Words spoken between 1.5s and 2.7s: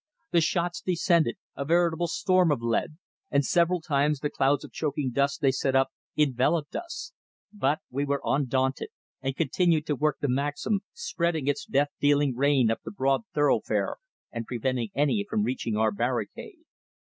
a veritable storm of